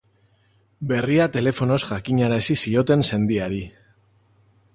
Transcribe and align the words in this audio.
Berria 0.91 1.27
telefonoz 1.35 1.79
jakinarazi 1.91 2.59
zioten 2.65 3.07
sendiari. 3.11 3.65